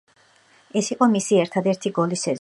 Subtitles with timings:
[0.81, 2.29] ეს იყო მისი ერთადერთი გოლი სეზონში.